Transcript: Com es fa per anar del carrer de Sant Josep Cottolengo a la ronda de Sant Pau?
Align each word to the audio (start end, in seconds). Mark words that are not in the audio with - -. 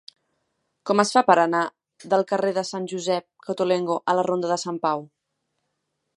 Com 0.89 1.01
es 1.03 1.11
fa 1.17 1.21
per 1.27 1.35
anar 1.41 1.59
del 2.13 2.25
carrer 2.33 2.51
de 2.57 2.65
Sant 2.71 2.89
Josep 2.95 3.29
Cottolengo 3.49 4.01
a 4.15 4.19
la 4.21 4.27
ronda 4.31 4.55
de 4.55 4.59
Sant 4.67 4.83
Pau? 4.89 5.07